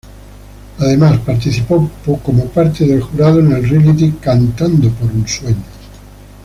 Además, 0.79 1.19
participó 1.19 1.87
como 2.23 2.45
parte 2.47 2.87
del 2.87 3.01
jurado 3.03 3.39
en 3.39 3.51
el 3.51 3.69
reality, 3.69 4.11
"Cantando 4.13 4.89
por 4.89 5.11
un 5.11 5.27
sueño". 5.27 5.61